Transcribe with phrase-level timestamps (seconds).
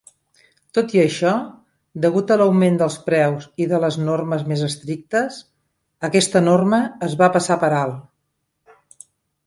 [0.77, 1.33] Tot i això,
[2.05, 5.41] degut a l'augment dels preus i de les normes més estrictes,
[6.11, 9.03] aquesta norma es va passar per alt.